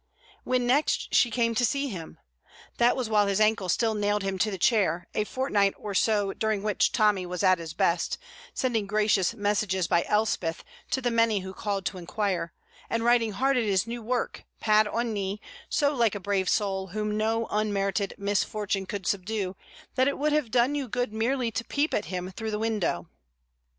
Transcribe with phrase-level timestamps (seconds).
[0.43, 2.17] When next she came to see him!
[2.79, 6.33] That was while his ankle still nailed him to the chair, a fortnight or so
[6.33, 8.17] during which Tommy was at his best,
[8.51, 12.51] sending gracious messages by Elspeth to the many who called to inquire,
[12.89, 16.87] and writing hard at his new work, pad on knee, so like a brave soul
[16.87, 19.55] whom no unmerited misfortune could subdue
[19.93, 23.07] that it would have done you good merely to peep at him through the window.